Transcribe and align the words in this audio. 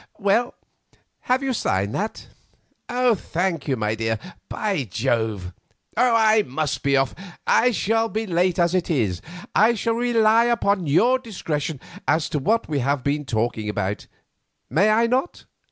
"Well, 0.17 0.55
have 1.29 1.43
you 1.43 1.53
signed 1.53 1.93
that? 1.93 2.25
Thank 2.89 3.67
you, 3.67 3.75
my 3.75 3.93
dear. 3.93 4.17
By 4.49 4.85
Jove! 4.85 5.53
I 5.95 6.41
must 6.41 6.81
be 6.81 6.97
off; 6.97 7.13
I 7.45 7.69
shall 7.69 8.09
be 8.09 8.25
late 8.25 8.57
as 8.57 8.73
it 8.73 8.89
is. 8.89 9.21
I 9.53 9.73
may 9.85 9.91
rely 9.91 10.45
upon 10.45 10.87
your 10.87 11.19
discretion 11.19 11.79
as 12.07 12.29
to 12.29 12.39
what 12.39 12.67
we 12.67 12.79
have 12.79 13.03
been 13.03 13.25
talking 13.25 13.69
about, 13.69 14.07
may 14.71 14.89
I 14.89 15.05
not? 15.05 15.45